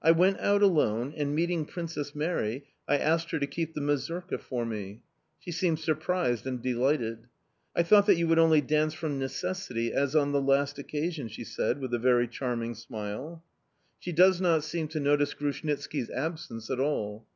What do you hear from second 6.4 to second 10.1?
and delighted. "I thought that you would only dance from necessity